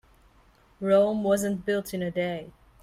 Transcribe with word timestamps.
Rome 0.81 1.23
wasn't 1.23 1.63
built 1.63 1.93
in 1.93 2.01
a 2.01 2.09
day. 2.09 2.51